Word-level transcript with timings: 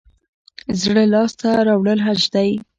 زړه 0.81 1.03
لاس 1.13 1.31
ته 1.41 1.49
راوړل 1.67 1.99
حج 2.07 2.21
دی 2.33 2.49